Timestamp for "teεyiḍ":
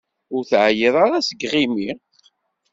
0.49-0.95